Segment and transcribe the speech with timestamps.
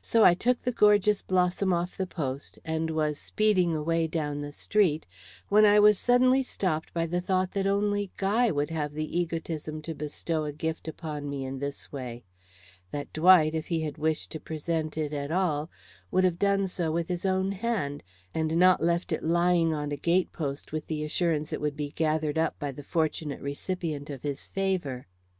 [0.00, 4.50] So I took the gorgeous blossom off the post and was speeding away down the
[4.50, 5.06] street,
[5.50, 9.80] when I was suddenly stopped by the thought that only Guy would have the egotism
[9.82, 12.24] to bestow a gift upon me in this way;
[12.90, 15.70] that Dwight, if he had wished to present it at all,
[16.10, 18.02] would have done so with his own hand,
[18.34, 21.90] and not left it lying on a gate post with the assurance it would be
[21.90, 25.06] gathered up by the fortunate recipient of his favor.